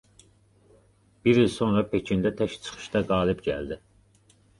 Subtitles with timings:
[1.27, 3.79] Bir il sonra Pekində tək çıxışda qalib gəldi.